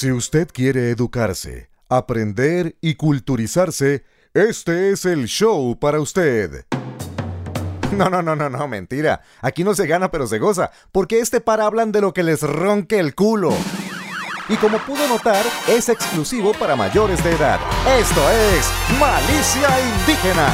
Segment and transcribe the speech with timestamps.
[0.00, 6.64] Si usted quiere educarse, aprender y culturizarse, este es el show para usted.
[7.94, 9.20] No, no, no, no, no, mentira.
[9.42, 12.40] Aquí no se gana pero se goza, porque este par hablan de lo que les
[12.40, 13.52] ronque el culo.
[14.48, 17.60] Y como pudo notar, es exclusivo para mayores de edad.
[17.98, 20.48] Esto es Malicia Indígena.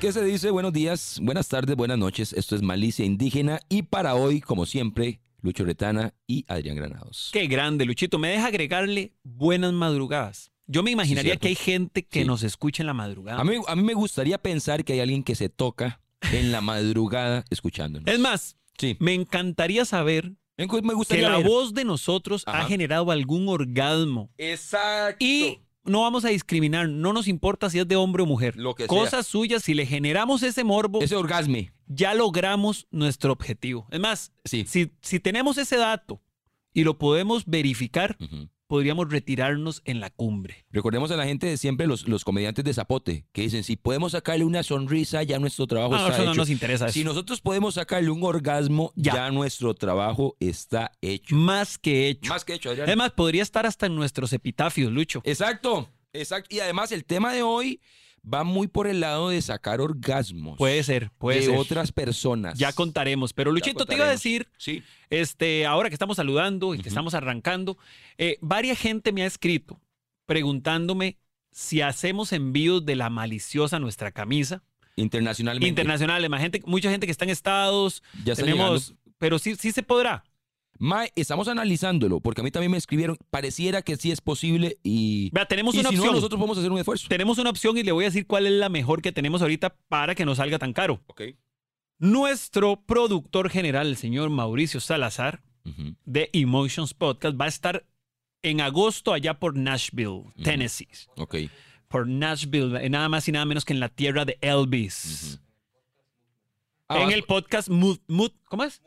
[0.00, 0.50] ¿Qué se dice?
[0.50, 2.34] Buenos días, buenas tardes, buenas noches.
[2.34, 7.30] Esto es Malicia Indígena y para hoy, como siempre, Lucho Retana y Adrián Granados.
[7.32, 8.18] Qué grande, Luchito.
[8.18, 10.50] Me deja agregarle buenas madrugadas.
[10.66, 12.26] Yo me imaginaría que hay gente que Sí.
[12.26, 13.40] nos escucha en la madrugada.
[13.40, 16.00] A mí, a mí me gustaría pensar que hay alguien que se toca
[16.32, 18.06] en la madrugada escuchándonos.
[18.12, 18.96] Es más, Sí.
[19.00, 21.46] me encantaría saber Me gu- me que gustaría la ver.
[21.46, 24.30] voz de nosotros ha generado algún orgasmo.
[24.38, 25.16] Exacto.
[25.24, 28.56] Y no vamos a discriminar, no nos importa si es de hombre o mujer.
[28.56, 28.88] Lo que sea.
[28.88, 31.72] Cosas suyas, si le generamos ese morbo, Ese orgasme.
[31.94, 33.86] Ya logramos nuestro objetivo.
[33.90, 34.64] Es más, Sí.
[34.66, 36.20] si, si tenemos ese dato
[36.74, 38.16] y lo podemos verificar,
[38.66, 40.64] podríamos retirarnos en la cumbre.
[40.70, 44.12] Recordemos a la gente de siempre, los, los comediantes de Zapote, que dicen, si podemos
[44.12, 46.40] sacarle una sonrisa, ya nuestro trabajo No, está eso no hecho.
[46.40, 46.94] nos interesa eso.
[46.94, 49.12] Si nosotros podemos sacarle un orgasmo, Ya.
[49.14, 51.34] ya, nuestro trabajo está hecho.
[51.36, 52.30] Más que hecho.
[52.32, 52.88] Más que hecho, Adrián.
[52.88, 55.20] Es más, podría estar hasta en nuestros epitafios, Lucho.
[55.24, 56.54] Exacto, exacto.
[56.54, 57.82] Y además el tema de hoy
[58.24, 60.56] va muy por el lado de sacar orgasmos.
[60.58, 61.56] Puede ser, puede de ser.
[61.56, 62.58] otras personas.
[62.58, 63.32] Ya contaremos.
[63.32, 64.82] Pero Luchito, te iba a decir, Sí.
[65.10, 67.78] este, ahora que estamos saludando y que estamos arrancando,
[68.18, 69.80] eh, varias gente me ha escrito
[70.26, 71.18] preguntándome
[71.50, 74.62] si hacemos envíos de la maliciosa nuestra camisa.
[74.96, 76.40] Internacionalmente.
[76.40, 79.02] Gente, mucha gente que está en Estados, Ya está tenemos, llegando.
[79.18, 80.24] pero sí, sí se podrá.
[80.78, 85.30] Mae, estamos analizándolo, porque a mí también me escribieron, pareciera que sí es posible y,
[85.32, 86.08] Vea, tenemos y una si opción.
[86.08, 87.06] no, nosotros podemos hacer un esfuerzo.
[87.08, 89.76] Tenemos una opción y le voy a decir cuál es la mejor que tenemos ahorita
[89.88, 91.00] para que no salga tan caro.
[91.06, 91.22] Ok.
[91.98, 95.42] Nuestro productor general, el señor Mauricio Salazar,
[96.04, 97.86] de Emotions Podcast, va a estar
[98.42, 100.88] en agosto allá por Nashville, Tennessee.
[101.16, 101.36] Ok.
[101.86, 105.38] Por Nashville, eh, nada más y nada menos que en la tierra de Elvis.
[106.88, 108.82] Ah, en el podcast Move, Move- ¿Cómo es?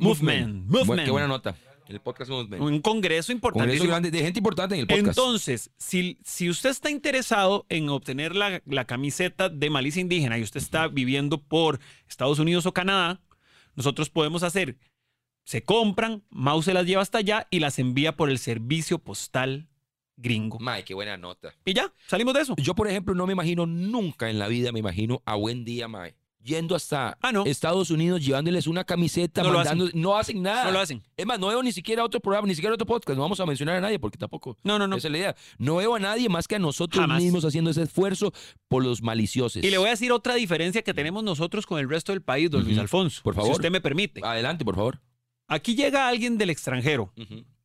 [0.00, 0.66] Movement.
[0.66, 1.04] Movement.
[1.04, 1.54] Qué buena nota.
[1.86, 2.62] El podcast Movement.
[2.62, 3.66] Un congreso importante.
[3.66, 5.08] Congreso grande de gente importante en el podcast.
[5.08, 10.42] Entonces, si, si usted está interesado en obtener la, la camiseta de malicia indígena y
[10.42, 13.20] usted está viviendo por Estados Unidos o Canadá,
[13.74, 14.78] nosotros podemos hacer,
[15.44, 19.68] se compran, Mau se las lleva hasta allá y las envía por el servicio postal
[20.16, 20.58] gringo.
[20.60, 21.52] Mae, qué buena nota.
[21.64, 22.54] Y ya, salimos de eso.
[22.56, 25.88] Yo, por ejemplo, no me imagino nunca en la vida, me imagino a buen día,
[25.88, 27.44] Mae, yendo hasta Ah, no.
[27.44, 29.88] Estados Unidos, llevándoles una camiseta, No mandando.
[29.94, 30.64] No hacen nada.
[30.64, 31.02] No lo hacen.
[31.16, 33.16] Es más, no veo ni siquiera otro programa, ni siquiera otro podcast.
[33.16, 34.56] No vamos a mencionar a nadie porque tampoco.
[34.62, 34.96] No, no, no.
[34.96, 35.36] Esa es la idea.
[35.58, 37.22] No veo a nadie más que a nosotros Jamás.
[37.22, 38.32] mismos haciendo ese esfuerzo
[38.68, 39.62] por los maliciosos.
[39.62, 42.50] Y le voy a decir otra diferencia que tenemos nosotros con el resto del país,
[42.50, 42.68] don Ujú.
[42.70, 43.20] Luis Alfonso.
[43.22, 43.52] Por Si favor.
[43.52, 44.20] usted me permite.
[44.24, 45.00] Adelante, por favor.
[45.48, 47.12] Aquí llega alguien del extranjero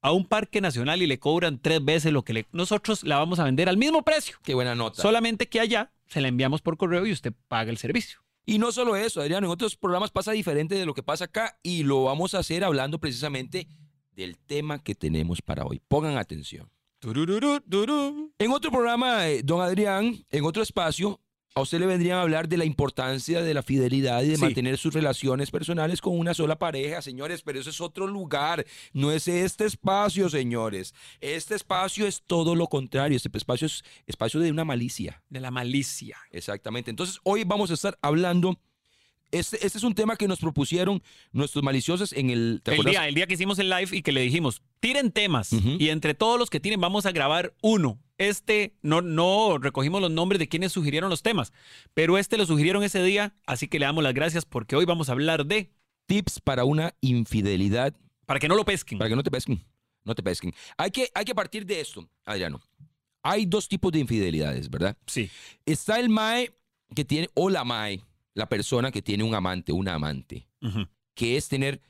[0.01, 3.37] a un parque nacional y le cobran tres veces lo que le, nosotros la vamos
[3.39, 4.37] a vender al mismo precio.
[4.43, 5.01] Qué buena nota.
[5.01, 8.19] Solamente que allá se la enviamos por correo y usted paga el servicio.
[8.45, 11.57] Y no solo eso, Adriano, en otros programas pasa diferente de lo que pasa acá
[11.63, 13.67] y lo vamos a hacer hablando precisamente
[14.11, 15.81] del tema que tenemos para hoy.
[15.87, 16.69] Pongan atención.
[18.39, 21.19] En otro programa, eh, don Adrián, en otro espacio,
[21.57, 24.41] a usted le vendrían a hablar de la importancia de la fidelidad y de Sí.
[24.41, 29.09] mantener sus relaciones personales con una sola pareja, señores, pero eso es otro lugar, no
[29.09, 30.93] es este espacio, señores.
[31.21, 35.23] Este espacio es todo lo contrario, este espacio es espacio de una malicia.
[35.29, 36.17] De la malicia.
[36.31, 36.89] Exactamente.
[36.91, 38.59] Entonces, hoy vamos a estar hablando.
[39.31, 41.01] Este, este es un tema que nos propusieron
[41.31, 42.61] nuestros maliciosos en el.
[42.63, 45.51] ¿te El día, el día que hicimos el live y que le dijimos, tiren temas
[45.53, 50.11] y entre todos los que tienen vamos a grabar uno este, no, no recogimos los
[50.11, 51.53] nombres de quienes sugirieron los temas,
[51.93, 55.09] pero este lo sugirieron ese día, así que le damos las gracias porque hoy vamos
[55.09, 55.71] a hablar de,
[56.07, 57.95] Tips para una infidelidad,
[58.25, 58.99] para que no lo pesquen.
[58.99, 59.63] para que no te pesquen.
[60.03, 60.53] No te pesquen.
[60.77, 62.61] Hay que, hay que partir de esto, Adriano.
[63.23, 64.95] Hay dos tipos de infidelidades, ¿verdad?
[65.07, 65.31] Sí.
[65.65, 66.53] Está el mae
[66.93, 68.03] que tiene, o la mae,
[68.35, 70.47] la persona que tiene un amante, una amante,
[71.15, 71.81] que es tener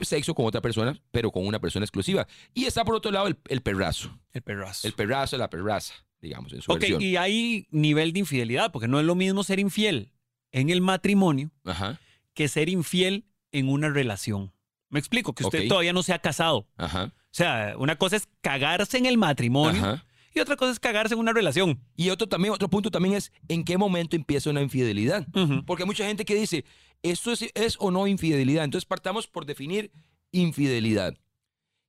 [0.00, 2.26] sexo con otra persona, pero con una persona exclusiva.
[2.54, 4.18] Y está por otro lado el, el perrazo.
[4.32, 4.86] El perrazo.
[4.86, 7.02] El perrazo, la perraza, digamos, en su ok, versión.
[7.02, 10.12] y hay nivel de infidelidad, porque no es lo mismo ser infiel
[10.52, 12.00] en el matrimonio Ajá,
[12.34, 14.52] que ser infiel en una relación.
[14.88, 15.68] Me explico, que usted Ok.
[15.68, 16.66] todavía no se ha casado.
[16.76, 20.04] ajá, O sea, una cosa es cagarse en el matrimonio ajá.
[20.34, 21.80] Y otra cosa es cagarse en una relación.
[21.96, 25.26] Y otro también, otro punto también es en qué momento empieza una infidelidad.
[25.66, 26.64] Porque hay mucha gente que dice,
[27.02, 28.64] ¿esto es, es o no infidelidad?
[28.64, 29.90] Entonces partamos por definir
[30.32, 31.16] infidelidad.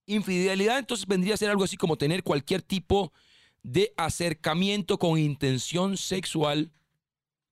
[0.08, 3.14] Infidelidad entonces vendría a ser algo así como tener cualquier tipo
[3.64, 6.72] de acercamiento con intención sexual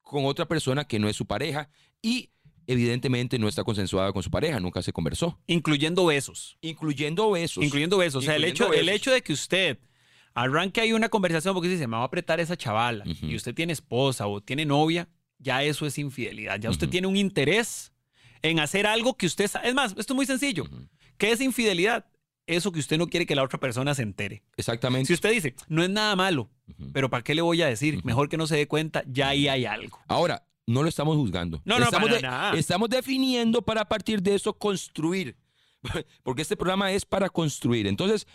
[0.02, 1.70] con otra persona que no es su pareja
[2.02, 2.32] y
[2.66, 6.58] evidentemente no está consensuada con su pareja, nunca se conversó, Incluyendo besos.
[6.62, 7.64] incluyendo besos.
[7.64, 8.24] Incluyendo besos.
[8.24, 9.78] O sea, el hecho, el hecho de que usted
[10.34, 13.74] arranque ahí una conversación porque dice, me va a apretar esa chavala y usted tiene
[13.74, 16.60] esposa o tiene novia, ya eso es infidelidad.
[16.60, 17.92] Ya usted tiene un interés
[18.42, 19.50] en hacer algo que usted...
[19.64, 20.64] Es más, esto es muy sencillo.
[20.64, 20.88] Ujú.
[21.18, 22.06] ¿Qué es infidelidad?
[22.48, 24.42] Eso que usted no quiere que la otra persona se entere.
[24.58, 25.08] Exactamente.
[25.08, 26.50] Si usted dice, no es nada malo,
[26.94, 28.04] pero ¿para qué le voy a decir?
[28.04, 30.00] Mejor que no se dé cuenta, ya ahí hay algo.
[30.08, 31.62] Ahora, no lo estamos juzgando.
[31.66, 32.58] No, no, estamos, para de- nada.
[32.58, 35.36] estamos definiendo para a partir de eso construir.
[36.24, 37.86] Porque este programa es para construir.
[37.88, 38.26] Entonces,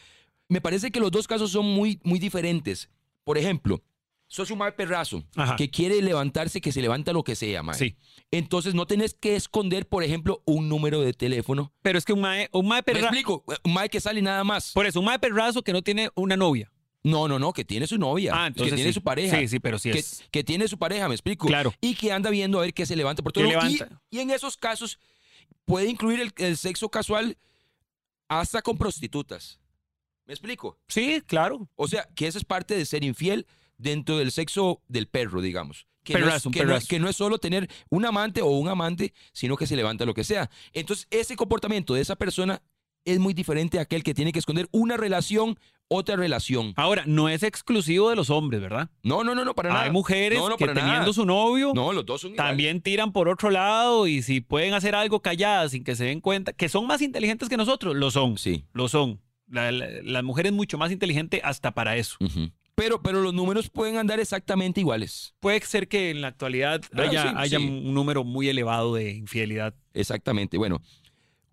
[0.54, 2.88] me parece que los dos casos son muy, muy diferentes.
[3.24, 3.82] Por ejemplo,
[4.28, 5.56] sos un mal perrazo Ajá.
[5.56, 7.76] que quiere levantarse, que se levanta lo que sea, mae.
[7.76, 7.96] Sí.
[8.30, 11.72] Entonces, no tenés que esconder, por ejemplo, un número de teléfono.
[11.82, 13.00] Pero es que un mae, un mae ¿Me perra...
[13.00, 13.44] explico?
[13.64, 14.70] Un mae que sale nada más.
[14.70, 16.70] Por eso, un mae perrazo que no tiene una novia.
[17.02, 18.30] No, no, no, que tiene su novia.
[18.32, 18.94] Ah, entonces que tiene sí.
[18.94, 19.36] su pareja.
[19.40, 20.22] Sí, sí, pero sí que, es.
[20.30, 21.48] que tiene su pareja, me explico.
[21.48, 21.74] Claro.
[21.80, 23.68] Y que anda viendo a ver qué se levanta por todo ¿Qué lado.
[24.08, 25.00] Y, en esos casos
[25.64, 27.36] puede incluir el, el sexo casual
[28.28, 29.58] hasta con prostitutas.
[30.26, 30.78] ¿Me explico?
[30.88, 31.68] Sí, claro.
[31.76, 35.86] O sea, que eso es parte de ser infiel dentro del sexo del perro, digamos.
[36.02, 36.86] Que, no es, Perrazo, un que, no, perrazo.
[36.88, 40.12] que no es solo tener un amante o un amante, sino que se levanta lo
[40.14, 40.50] que sea.
[40.72, 42.62] Entonces, ese comportamiento de esa persona
[43.06, 46.72] es muy diferente a aquel que tiene que esconder una relación, otra relación.
[46.76, 48.90] Ahora, no es exclusivo de los hombres, ¿verdad?
[49.02, 49.82] No, no, no, no, para nada.
[49.84, 50.80] Hay mujeres No, que nada.
[50.80, 54.72] teniendo su novio No, los dos son también tiran por otro lado y si pueden
[54.74, 58.10] hacer algo calladas sin que se den cuenta, que son más inteligentes que nosotros, lo
[58.10, 58.38] son.
[58.38, 58.64] Sí.
[58.72, 59.20] Lo son.
[59.48, 62.16] La, la- la mujer es mucho más inteligente hasta para eso.
[62.74, 65.34] Pero, pero los números pueden andar exactamente iguales.
[65.40, 67.64] Puede ser que en la actualidad Claro, haya, sí, haya sí.
[67.64, 69.74] un número muy elevado de infidelidad.
[69.92, 70.58] Exactamente.
[70.58, 70.80] Bueno,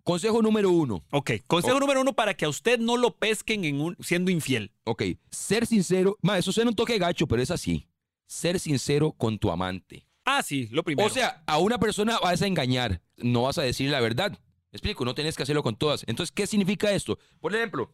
[0.02, 1.04] consejo número uno.
[1.12, 1.80] Ok, consejo Oh.
[1.80, 4.72] número uno para que a usted no lo pesquen en un, siendo infiel.
[4.84, 6.16] Ok, ser sincero.
[6.22, 7.86] Ma, eso suena un toque gacho, pero es así.
[8.26, 10.06] Ser sincero con tu amante.
[10.24, 11.06] Ah, sí, lo primero.
[11.06, 14.36] O sea, a una persona vas a engañar, no vas a decir la verdad.
[14.72, 15.04] ¿Me explico?
[15.04, 16.02] No tienes que hacerlo con todas.
[16.06, 17.18] Entonces, ¿qué significa esto?
[17.40, 17.92] Por ejemplo,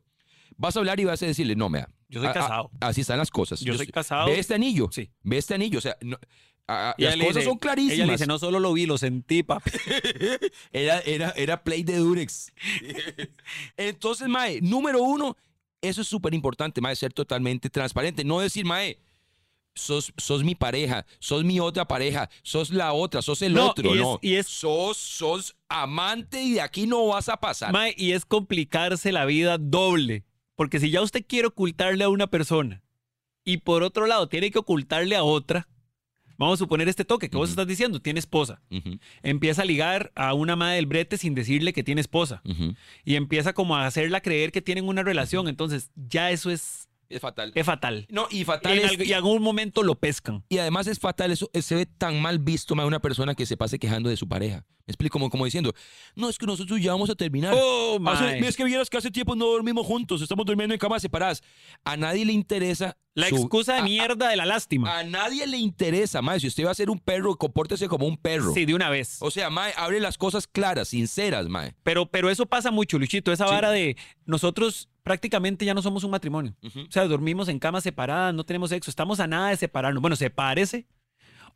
[0.57, 1.89] vas a hablar y vas a decirle, no, mea.
[2.09, 2.71] Yo soy a- a- casado.
[2.81, 3.61] así están las cosas.
[3.61, 4.27] Yo soy casado.
[4.29, 4.89] Ve este anillo.
[4.93, 5.11] Sí.
[5.23, 5.79] Ve este anillo.
[5.79, 6.19] O sea, no-
[6.69, 7.95] a- las cosas dice- son clarísimas.
[7.97, 9.71] Ella le dice, no solo lo vi, lo sentí, papi.
[10.73, 12.53] Era, era, era play de Durex.
[13.77, 15.37] Entonces, Mae, número uno,
[15.81, 18.25] eso es súper importante, Mae, ser totalmente transparente.
[18.25, 18.99] No decir, Mae,
[19.79, 23.91] sos, sos mi pareja, sos mi otra pareja, sos la otra, sos el No, otro.
[23.95, 27.73] y es- no, y es- sos, sos amante y de aquí no vas a pasar.
[27.73, 30.25] Mae, y es complicarse la vida doble.
[30.57, 32.83] Porque si ya usted quiere ocultarle a una persona
[33.45, 35.69] y por otro lado tiene que ocultarle a otra,
[36.37, 38.61] vamos a suponer este toque que vos estás diciendo, tiene esposa.
[39.23, 42.43] Empieza a ligar a una madre del brete sin decirle que tiene esposa.
[43.05, 45.47] Y empieza como a hacerla creer que tienen una relación.
[45.49, 47.53] Entonces ya eso es, Es fatal.
[47.55, 48.07] es fatal.
[48.11, 50.45] No, y Y fatal en, es- algo- y en algún momento lo pescan.
[50.49, 53.47] Y además es fatal, eso eh, se ve tan mal visto, mae, una persona que
[53.47, 54.65] se pase quejando de su pareja.
[54.87, 55.75] Me explico, como, como diciendo,
[56.15, 57.55] no, es que nosotros ya vamos a terminar.
[57.57, 58.47] Oh, Hace- mae.
[58.49, 61.43] es que vieras que hace tiempo no dormimos juntos, estamos durmiendo en camas separadas.
[61.85, 62.97] A nadie le interesa.
[63.15, 64.99] La su- excusa de a- mierda de la lástima.
[64.99, 66.41] A, nadie le interesa, mae.
[66.41, 68.53] Si usted va a ser un perro, compórtese como un perro.
[68.55, 69.17] Sí, de una vez.
[69.21, 71.75] O sea, mae, hable las cosas claras, sinceras, mae.
[71.83, 73.31] Pero, pero eso pasa mucho, Luchito.
[73.33, 73.53] Esa Sí.
[73.55, 76.55] vara de nosotros prácticamente ya no somos un matrimonio.
[76.63, 80.03] O sea, dormimos en camas separadas, no tenemos sexo, estamos a nada de separarnos.
[80.03, 80.87] Bueno, sepárese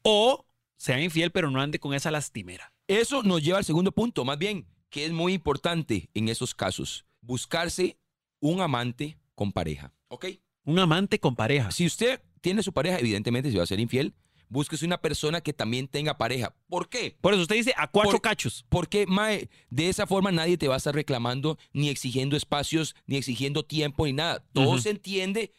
[0.02, 2.73] o sea infiel, pero no ande con esa lastimera.
[2.88, 7.04] Eso nos lleva al segundo punto, más bien, que es muy importante en esos casos.
[7.21, 7.99] Buscarse
[8.40, 9.92] un amante con pareja.
[10.09, 10.26] ¿Ok?
[10.64, 11.71] Un amante con pareja.
[11.73, 14.14] Si usted tiene su pareja, evidentemente, si va a ser infiel,
[14.52, 16.54] búsquese una persona que también tenga pareja.
[16.68, 17.16] ¿Por qué?
[17.21, 18.64] Por eso usted dice a cuatro Por- cachos.
[18.68, 23.16] Porque, Mae, de esa forma nadie te va a estar reclamando, ni exigiendo espacios, ni
[23.16, 24.44] exigiendo tiempo, ni nada.
[24.52, 25.50] Todo se entiende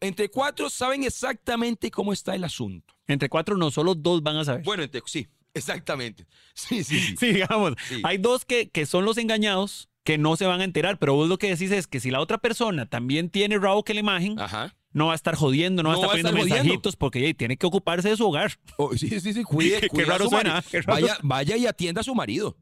[0.00, 2.94] Entre cuatro saben exactamente cómo está el asunto.
[3.08, 4.62] Entre cuatro no, solo dos van a saber.
[4.62, 6.26] Bueno, entre, sí, exactamente.
[6.54, 7.16] Sí, sí, sí.
[7.20, 7.72] Sí, digamos.
[7.88, 8.00] Sí.
[8.04, 11.28] Hay dos que, que son los engañados que no se van a enterar, pero vos
[11.28, 14.38] lo que decís es que si la otra persona también tiene rabo que la imagen,
[14.38, 14.76] Ajá.
[14.94, 17.66] No va a estar jodiendo, no, va a estar poniendo estar mensajitos porque tiene que
[17.66, 18.52] ocuparse de su hogar.
[18.78, 20.70] Oh, sí, sí, sí, cuide, Qué- qué cuide a raro su suena, marido.
[20.70, 22.56] qué raro Vaya, vaya y atienda a su marido.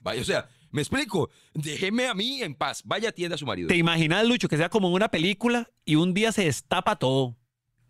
[0.00, 1.30] Vaya, o sea, me explico.
[1.54, 2.82] Déjeme a mí en paz.
[2.84, 3.66] Vaya, atienda a su marido.
[3.68, 7.36] ¿Te imaginas, Lucho, que sea como una película y un día se destapa todo?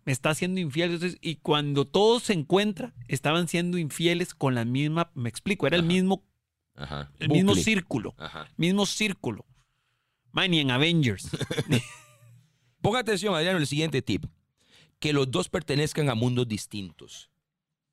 [0.05, 0.93] Me está siendo infiel.
[0.93, 5.75] entonces, y cuando todo se encuentra, estaban siendo infieles con la misma, me explico, era
[5.75, 6.23] el mismo,
[6.75, 7.11] Ajá.
[7.19, 8.15] el mismo círculo.
[8.17, 8.47] Ajá.
[8.55, 9.45] Mismo círculo.
[10.31, 11.27] Man, ni en Avengers.
[12.81, 14.25] Ponga atención, Adriano, el siguiente tip.
[14.99, 17.29] Que los dos pertenezcan a mundos distintos.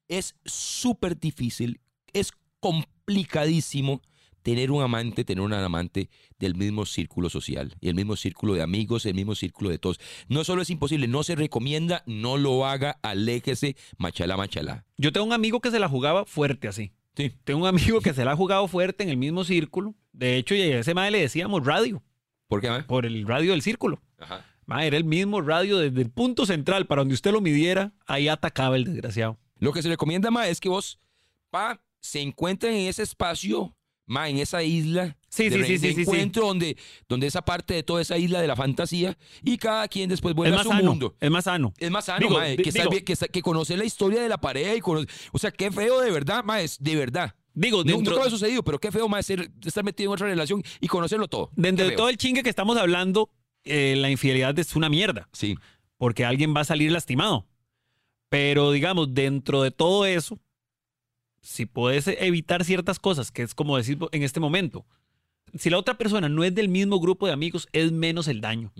[0.08, 1.80] Es súper difícil,
[2.12, 4.02] es complicadísimo
[4.42, 9.04] tener un amante, tener una amante del mismo círculo social, el mismo círculo de amigos,
[9.04, 9.98] el mismo círculo de todos.
[10.28, 14.84] No solo es imposible, no se recomienda, no lo haga, aléjese, machala, machala.
[14.98, 16.92] Yo tengo un amigo que se la jugaba fuerte así.
[17.16, 17.32] Sí.
[17.42, 19.96] Tengo un amigo que se la ha jugado fuerte en el mismo círculo.
[20.12, 22.04] De hecho, y a ese madre le decíamos radio,
[22.46, 22.68] ¿Por qué?
[22.68, 22.86] ma?
[22.86, 24.00] por el radio del círculo.
[24.18, 24.44] Ajá.
[24.66, 28.26] Ma, era el mismo radio desde el punto central para donde usted lo midiera, ahí
[28.28, 29.38] atacaba el desgraciado.
[29.58, 30.98] Lo que se recomienda más es que vos,
[31.50, 35.94] pa, se encuentren en ese espacio, ma, en esa isla Sí, de, sí, sí, de
[35.94, 36.76] sí, encuentro donde,
[37.08, 40.54] donde esa parte de toda esa isla de la fantasía y cada quien después vuelve
[40.54, 40.90] a más su sano.
[40.90, 41.14] mundo.
[41.20, 41.72] Es más sano.
[41.78, 44.38] Es más sano, Digo, ma, que, digo- que, está- que conocer la historia de la
[44.40, 47.34] pareja y conocer, o sea, qué feo de verdad, ma, es de verdad.
[47.54, 50.26] Digo, No- dentro, Nunca ha sucedido, pero qué feo, ma, ser, estar metido en otra
[50.26, 51.50] relación y conocerlo todo.
[51.54, 53.30] dentro de todo el chingue que estamos hablando,
[53.66, 55.56] eh, la infidelidad es una mierda, Sí.
[55.98, 57.46] porque alguien va a salir lastimado.
[58.28, 60.38] Pero digamos, dentro de todo eso,
[61.40, 64.84] si puedes evitar ciertas cosas, que es como decir en este momento,
[65.54, 68.72] si la otra persona no es del mismo grupo de amigos, es menos el daño.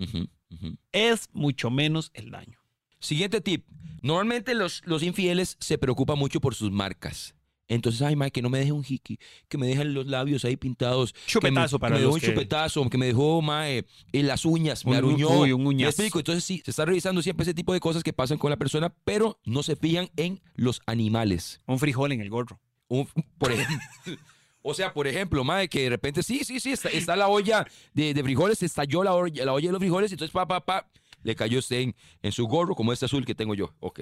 [0.91, 2.59] Es mucho menos el daño.
[2.99, 3.65] Siguiente tip.
[4.01, 7.35] Normalmente los, los infieles se preocupan mucho por sus marcas.
[7.69, 9.19] Entonces, ay, mae, que no me deje un hiki,
[9.49, 11.13] que me dejen los labios ahí pintados.
[11.25, 14.27] Chupetazo que me, para que me dejó un que- chupetazo, que me dejó, mae, en
[14.27, 15.29] las uñas, me Un- aruñó.
[15.41, 15.89] uy, un ¿Me uñazo.
[15.89, 16.19] explico?
[16.19, 18.93] Entonces, sí, se está revisando siempre ese tipo de cosas que pasan con la persona,
[19.03, 21.59] pero no se fijan en los animales.
[21.67, 22.59] Un frijol en el gorro.
[22.87, 23.07] Un-
[23.37, 23.77] por ejemplo.
[24.69, 27.65] O sea, por ejemplo, mae, que de repente, sí, sí, sí, está, está la olla
[27.93, 30.65] de, de frijoles, se estalló la olla, la olla de los frijoles, entonces, pa, pa,
[30.65, 30.89] pa,
[31.23, 33.73] le cayó usted en, en su gorro, como este azul que tengo yo.
[33.79, 34.01] Ok.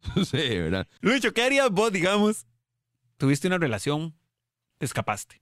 [0.24, 0.86] sí, ¿verdad?
[1.00, 2.46] Lucho, ¿qué harías vos, digamos?
[3.16, 4.14] Tuviste una relación,
[4.78, 5.40] te escapaste.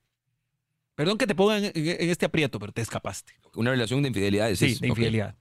[0.94, 3.34] Perdón que te ponga en, este aprieto, pero te escapaste.
[3.54, 4.58] Una relación de infidelidades.
[4.58, 5.34] Sí, de infidelidad.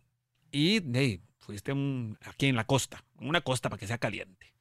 [0.51, 4.53] Y hey, fuiste un- aquí en la costa, en una costa para que sea caliente.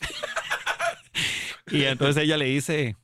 [1.68, 2.96] y entonces ella le dice,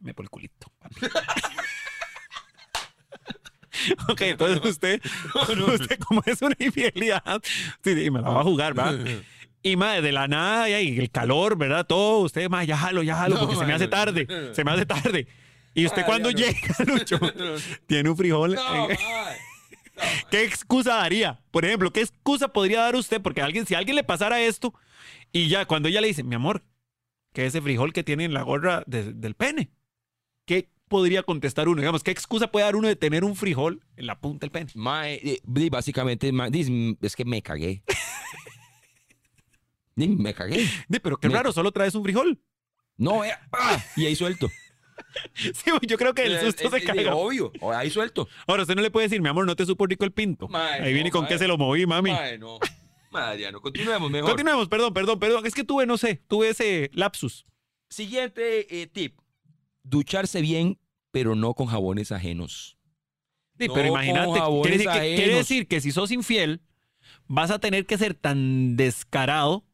[0.00, 0.72] me por el culito.
[0.78, 0.96] papi".
[4.08, 5.00] ok, entonces usted,
[5.68, 7.40] usted como es una infidelidad,
[7.84, 9.22] sí, sí, me la va a jugar, ¿verdad?
[9.62, 11.86] Y madre, de la nada, y ahí, el calor, ¿verdad?
[11.86, 14.70] Todo, usted, madre, ya jalo, ya jalo, No, porque se me hace tarde, se me
[14.72, 15.26] hace tarde.
[15.74, 16.36] Y usted cuando no.
[16.36, 17.18] llega, Lucho,
[17.86, 18.54] tiene un frijol.
[18.56, 19.36] No, en- mae.
[20.30, 21.40] ¿Qué excusa daría?
[21.50, 23.22] Por ejemplo, ¿qué excusa podría dar usted?
[23.22, 24.74] Porque alguien, si a alguien le pasara esto
[25.32, 26.62] y ya cuando ella le dice, mi amor,
[27.32, 29.70] que ese frijol que tiene en la gorra de- del pene,
[30.44, 31.80] ¿qué podría contestar uno?
[31.80, 34.70] Digamos, ¿qué excusa puede dar uno de tener un frijol en la punta del pene?
[35.22, 35.40] Eh,
[35.70, 37.82] básicamente, mae, dice, "Mm, es que me cagué.
[39.94, 40.66] Di, me cagué.
[40.88, 42.40] Di, pero qué Me- raro, solo traes un frijol.
[42.96, 44.48] No, eh, ah, y ahí suelto.
[45.34, 47.14] Sí, yo creo que el susto Eh, se eh, caga.
[47.16, 48.28] Obvio, ahí suelto.
[48.46, 50.48] Ahora, usted no le puede decir, mi amor, no te supo rico el pinto.
[50.54, 52.10] Ahí viene con qué se lo moví, mami.
[52.12, 52.58] Mae, no.
[53.10, 54.30] Mae, Adriano, continuemos mejor.
[54.30, 55.44] Continuemos, perdón, perdón, perdón.
[55.46, 57.44] Es que tuve, no sé, tuve ese lapsus.
[57.88, 59.18] Siguiente eh, tip.
[59.82, 60.78] Ducharse bien,
[61.10, 62.78] pero no con jabones ajenos.
[63.58, 65.38] Sí, No pero imagínate, quiere decir, que, quiere ajenos.
[65.38, 66.62] decir que si sos infiel,
[67.26, 69.64] vas a tener que ser tan descarado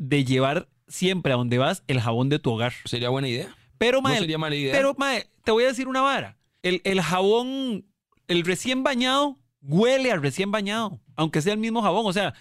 [0.00, 2.72] de llevar siempre a donde vas el jabón de tu hogar.
[2.86, 3.54] ¿Sería buena idea?
[3.78, 4.72] Pero, No mae, sería mala idea.
[4.72, 6.36] pero, mae, te voy a decir una vara.
[6.62, 7.84] El, el jabón,
[8.26, 12.06] el recién bañado, huele al recién bañado, aunque sea el mismo jabón.
[12.06, 12.34] O sea,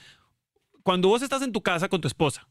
[0.84, 2.48] cuando vos estás en tu casa con tu esposa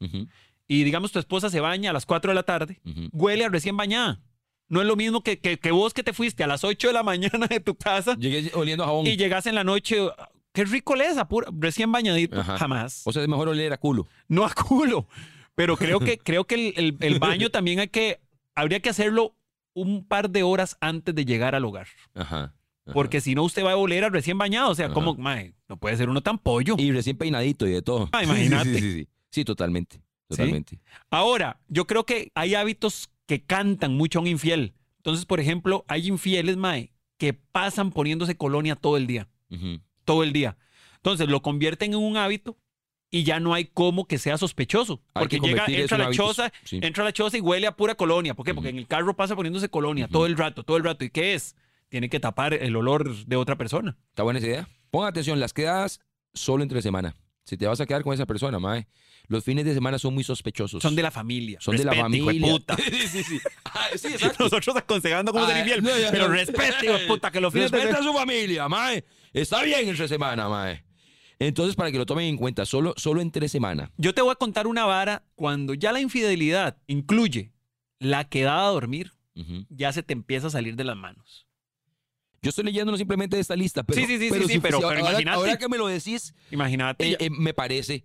[0.67, 2.81] y digamos tu esposa se baña a las 4 de la tarde,
[3.13, 4.21] huele a recién bañada.
[4.69, 6.93] No es lo mismo que, que, que vos que te fuiste a las 8 de
[6.93, 9.07] la mañana de tu casa Llegué oliendo a jabón.
[9.07, 9.97] y llegas en la noche.
[10.59, 12.41] Qué rico le es, a pura- recién bañadito.
[12.41, 12.59] Ajá.
[12.59, 13.03] Jamás.
[13.05, 14.09] O sea, es mejor oler a culo.
[14.27, 15.07] no a culo.
[15.55, 18.21] Pero creo que, creo que el, el- el baño también hay que.
[18.57, 19.37] Habría que hacerlo
[19.73, 21.87] un par de horas antes de llegar al hogar.
[22.15, 22.55] Ajá.
[22.87, 22.93] ajá.
[22.93, 24.71] Porque si no, usted va a oler a recién bañado.
[24.71, 24.95] O sea, Ajá.
[24.95, 26.75] como, mae, no puede ser uno tan pollo.
[26.77, 28.09] Y recién peinadito y de todo.
[28.11, 28.75] Ah, sí, imagínate.
[28.75, 29.09] Sí, sí, sí.
[29.31, 30.01] Sí, totalmente.
[30.29, 30.81] Totalmente.
[31.09, 34.75] Ahora, yo creo que hay hábitos que cantan mucho a un infiel.
[34.97, 39.29] Entonces, por ejemplo, hay infieles, mae, que pasan poniéndose colonia todo el día.
[39.51, 39.81] Ujú.
[40.09, 40.57] Todo el día.
[40.97, 42.57] Entonces lo convierten en un hábito
[43.11, 45.01] y ya no hay cómo que sea sospechoso.
[45.15, 46.81] Hay Porque que llega, entra en la hábitos, choza, sí.
[46.83, 48.35] entra a la choza y huele a pura colonia.
[48.35, 48.55] ¿Por qué?
[48.55, 51.05] Porque en el carro pasa poniéndose colonia todo el rato, todo el rato.
[51.05, 51.55] ¿Y qué es?
[51.89, 53.97] Tiene que tapar el olor de otra persona.
[54.11, 54.69] ¿Está buena esa idea?
[54.91, 56.01] Pongan atención, las quedadas
[56.35, 57.15] solo entre semana.
[57.45, 58.87] Si te vas a quedar con esa persona, mae,
[59.27, 60.83] los fines de semana son muy sospechosos.
[60.83, 61.59] Son de la familia.
[61.63, 62.53] Son de la Respete, hijo de familia.
[62.53, 62.77] puta.
[62.91, 63.41] sí, sí, sí.
[63.65, 64.09] Ah, sí.
[64.39, 65.83] Nosotros aconsejando cómo ser Ah, infiel.
[65.83, 66.35] no, ya, pero no.
[66.35, 69.03] respete, hijo de puta, que los fines de Respeta a su familia, mae.
[69.33, 70.85] Está bien entre semana, mae.
[71.39, 73.93] Entonces, para que lo tomen en cuenta, solo, solo entre semana.
[73.97, 77.53] Yo te voy a contar una vara cuando ya la infidelidad incluye
[78.01, 79.13] la quedada a dormir,
[79.69, 81.47] ya se te empieza a salir de las manos.
[82.43, 83.83] Yo estoy leyéndolo simplemente de esta lista.
[83.85, 85.37] Pero, Sí, sí, sí, pero sí, sí, pero- pero ahora, imagínate.
[85.37, 87.11] ahora que me lo decís, Imagínate.
[87.13, 88.05] eh, eh, me parece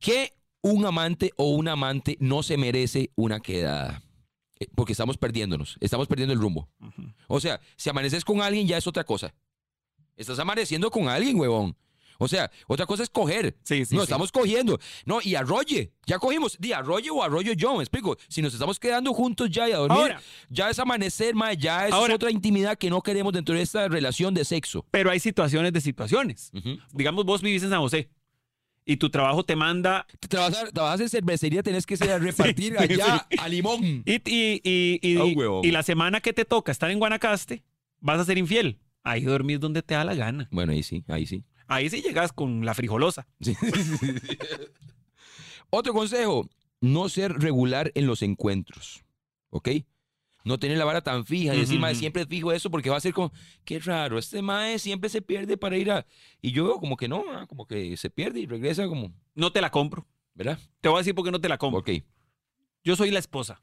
[0.00, 4.02] que un amante o un amante no se merece una quedada.
[4.60, 6.68] Eh, Porque estamos perdiéndonos, estamos perdiendo el rumbo.
[7.28, 9.32] O sea, si amaneces con alguien ya es otra cosa.
[10.18, 11.74] Estás amaneciendo con alguien, huevón.
[12.20, 13.56] O sea, otra cosa es coger.
[13.62, 14.04] Sí, sí, no, sí.
[14.06, 14.80] estamos cogiendo.
[15.06, 15.92] No, y arrolle.
[16.04, 16.56] Ya cogimos.
[16.58, 18.16] Di arrolle o arroyo yo, me explico.
[18.28, 20.20] Si nos estamos quedando juntos ya y a dormir, Ahora.
[20.50, 22.14] ya es amanecer, ma, ya Ahora.
[22.14, 24.84] es otra intimidad que no queremos dentro de esta relación de sexo.
[24.90, 26.50] Pero hay situaciones de situaciones.
[26.92, 28.08] Digamos, vos vivís en San José
[28.84, 33.28] y tu trabajo te manda Trabajas, trabajas en cervecería, tenés que ser repartir Sí, allá
[33.38, 34.02] a limón.
[34.04, 37.62] y, y, y la semana que te toca estar en Guanacaste,
[38.00, 38.80] vas a ser infiel.
[39.04, 40.48] Ahí dormís donde te da la gana.
[40.50, 41.44] Bueno, ahí sí, ahí sí.
[41.66, 43.26] Ahí sí llegas con la frijolosa.
[43.40, 43.54] Sí.
[45.70, 46.48] Otro consejo,
[46.80, 49.04] no ser regular en los encuentros,
[49.50, 49.68] ¿ok?
[50.44, 51.98] No tener la vara tan fija y "Mae, ujú.
[52.00, 53.32] siempre fijo eso porque va a ser como,
[53.64, 56.06] qué raro, este mae siempre se pierde para ir a...
[56.40, 59.52] Y yo veo como que no, ah, como que se pierde y regresa como, No
[59.52, 60.06] te la compro.
[60.34, 60.58] ¿verdad?
[60.80, 61.80] Te voy a decir por qué no te la compro.
[61.80, 61.90] Ok.
[62.84, 63.60] Yo soy la esposa.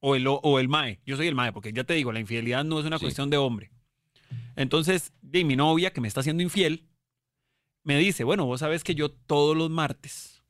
[0.00, 1.00] O el, o el mae.
[1.04, 3.04] Yo soy el mae, porque ya te digo, la infidelidad no es una Sí.
[3.04, 3.70] cuestión de hombre.
[4.56, 6.86] Entonces, de mi novia, que me está haciendo infiel,
[7.82, 10.42] me dice, bueno, vos sabes que yo todos los martes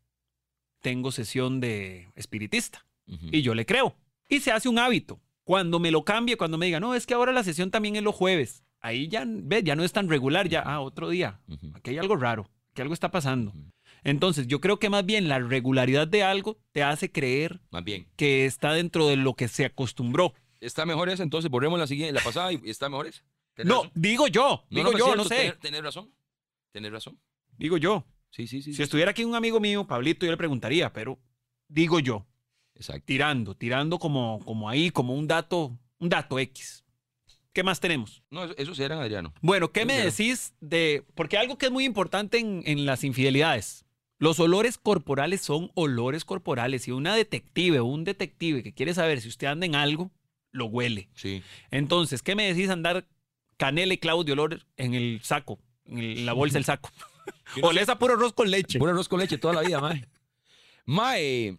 [0.81, 2.87] tengo sesión de espiritista.
[3.07, 3.97] Y yo le creo.
[4.29, 5.21] Y se hace un hábito.
[5.45, 8.03] Cuando me lo cambie, cuando me diga, no, es que ahora la sesión también es
[8.03, 8.65] los jueves.
[8.81, 11.41] Ahí ya, ves, ya no es tan regular, ya, ah, otro día.
[11.49, 11.73] Ujú.
[11.75, 13.53] Aquí hay algo raro, que algo está pasando.
[14.05, 18.07] Entonces, yo creo que más bien la regularidad de algo te hace creer Más bien.
[18.17, 20.35] que está dentro de lo que se acostumbró.
[20.61, 21.23] ¿Está mejor esa?
[21.23, 23.23] Entonces borremos la siguiente, la pasada y está mejor esa.
[23.55, 23.93] ¿Tenés No, razón?
[23.95, 25.37] digo yo, digo yo, cierto, no sé.
[25.37, 26.11] Tener, tener razón.
[26.73, 27.19] Tener razón.
[27.57, 28.05] Digo yo.
[28.31, 28.73] Sí, sí, sí.
[28.73, 28.83] Si sí.
[28.83, 31.19] estuviera aquí un amigo mío, Pablito, yo le preguntaría, pero
[31.69, 32.27] digo yo,
[32.75, 33.05] Exacto.
[33.07, 36.85] tirando, tirando como, como ahí, como un dato, un dato X.
[37.53, 38.25] ¿Qué más tenemos?
[38.31, 39.33] No, eso, eso sí eran Adriano.
[39.41, 41.05] Bueno, ¿qué me decís de...?
[41.15, 43.85] Porque algo que es muy importante en, en las infidelidades.
[44.19, 49.21] Los olores corporales son olores corporales y una detective o un detective que quiere saber
[49.21, 50.11] si usted anda en algo,
[50.51, 51.11] lo huele.
[51.15, 51.45] Sí.
[51.71, 53.07] Entonces, ¿qué me decís andar
[53.67, 56.91] canela y de olor en el saco, en, el- la bolsa del saco?
[57.63, 58.79] Olés a puro arroz con leche.
[58.79, 60.05] Puro arroz con leche toda la vida, mae.
[60.87, 61.57] Mae.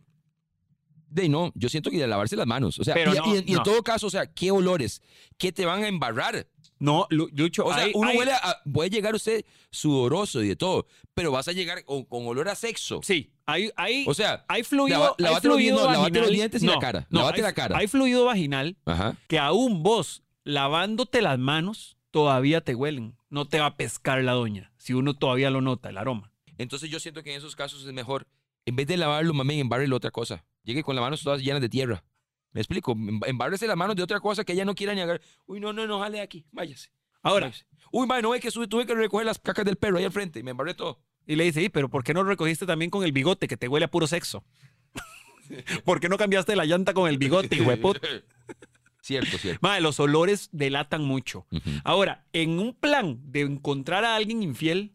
[1.10, 2.78] De no, yo siento que de lavarse las manos.
[2.80, 5.02] O sea, Pero y, no, y en, todo caso, o sea, ¿qué olores?
[5.38, 6.48] ¿Qué te van a embarrar?
[6.78, 10.50] No, Lu- Lucho, O sea, hay- uno hay- huele a, puede llegar usted sudoroso y
[10.50, 13.00] de todo, pero vas a llegar con, con olor a sexo.
[13.02, 16.22] Sí, hay, hay, O sea, hay fluido, lava- hay los fluido dientes- no, vaginal.
[16.24, 17.78] los dientes y la cara, no, lavate hay- la cara.
[17.78, 19.16] Hay fluido vaginal Ajá.
[19.30, 23.18] que aún vos, lavándote las manos, todavía te huelen.
[23.30, 26.32] No te va a pescar la doña, si uno todavía lo nota, el aroma.
[26.58, 28.26] Entonces yo siento que en esos casos es mejor,
[28.66, 30.46] en vez de lavarlo, mami, embárrelo otra cosa.
[30.64, 32.06] Llegue con las manos todas llenas de tierra.
[32.54, 32.94] ¿Me explico?
[32.94, 35.22] Em- Embárrese las manos de otra cosa que ella no quiera ni agarrar.
[35.46, 36.90] Uy, no, no, no, jale de aquí, váyase.
[37.22, 37.66] Ahora, váyase.
[37.92, 40.14] Uy, mae, no ve que sube- tuve que recoger las cacas del perro ahí al
[40.14, 41.02] frente y me embarré todo.
[41.28, 43.68] y le dice, "Sí, pero ¿por qué no recogiste también con el bigote que te
[43.68, 44.46] huele a puro sexo?
[45.84, 47.98] ¿Por qué no cambiaste la llanta con el bigote, hueput?
[49.06, 49.60] Cierto, cierto.
[49.62, 51.46] Madre, los olores delatan mucho.
[51.84, 54.94] Ahora, en un plan de encontrar a alguien infiel,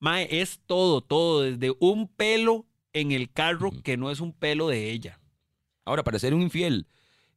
[0.00, 4.68] mae, es todo, todo, desde un pelo en el carro que no es un pelo
[4.68, 5.20] de ella.
[5.84, 6.86] Ahora, para ser un infiel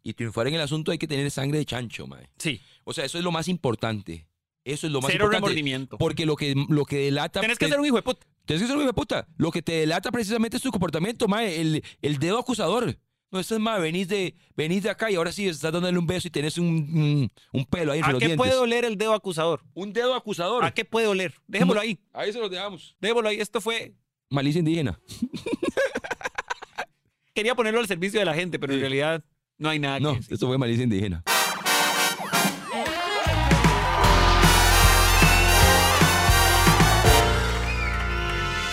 [0.03, 2.29] y triunfar en el asunto hay que tener sangre de chancho, mae.
[2.37, 2.61] Sí.
[2.85, 4.25] O sea, eso es lo más importante.
[4.63, 5.47] Eso es lo más Cero importante.
[5.47, 5.97] remordimiento.
[5.97, 7.41] Porque lo que, lo que delata...
[7.41, 8.25] Tienes que te- ser un hijo de puta.
[8.45, 9.27] Tienes que ser un hijo de puta.
[9.37, 11.59] Lo que te delata precisamente es tu comportamiento, mae.
[11.59, 12.97] El, el dedo acusador.
[13.31, 16.27] No, estás mae, venís de, venís de acá y ahora sí estás dándole un beso
[16.27, 18.37] y tenés un, un, un pelo ahí ¿A los qué dientes.
[18.37, 19.61] puede oler el dedo acusador?
[19.73, 20.63] Un dedo acusador.
[20.63, 21.33] ¿A qué puede oler?
[21.47, 21.99] Dejémoslo ahí.
[22.13, 22.95] Ahí se los dejamos.
[23.01, 23.39] Dejémoslo ahí.
[23.41, 23.93] Esto fue.
[24.29, 24.99] Malicia indígena.
[27.33, 29.23] Quería ponerlo al servicio de la gente, pero en realidad
[29.57, 30.33] no hay nada No, que decir.
[30.33, 31.23] esto fue malicia indígena.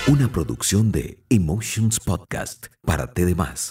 [0.09, 3.71] Una producción de Emotions Podcast para T de Más.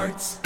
[0.00, 0.39] hearts.